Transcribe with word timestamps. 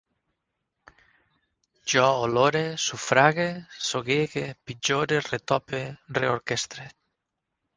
Jo 1.91 2.05
olore, 2.21 2.63
sufrague, 2.85 3.47
soguege, 3.89 4.45
pitjore, 4.65 5.21
retope, 5.29 5.83
reorquestre 6.21 6.89